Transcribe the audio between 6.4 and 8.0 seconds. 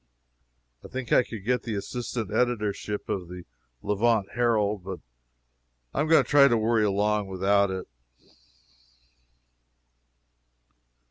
to worry along without it.